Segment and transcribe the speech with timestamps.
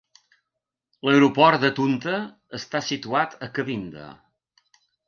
[1.09, 2.17] L'aeroport de Tunta
[2.61, 4.13] està situat a Kabinda.